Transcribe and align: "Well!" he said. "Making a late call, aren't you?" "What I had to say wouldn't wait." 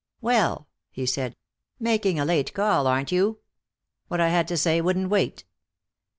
"Well!" 0.19 0.67
he 0.89 1.05
said. 1.05 1.35
"Making 1.79 2.19
a 2.19 2.25
late 2.25 2.55
call, 2.55 2.87
aren't 2.87 3.11
you?" 3.11 3.37
"What 4.07 4.19
I 4.19 4.29
had 4.29 4.47
to 4.47 4.57
say 4.57 4.81
wouldn't 4.81 5.09
wait." 5.09 5.45